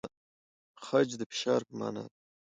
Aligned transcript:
خج 0.85 1.09
د 1.19 1.21
فشار 1.31 1.61
په 1.67 1.73
مانا 1.79 2.03
دی؟ 2.09 2.17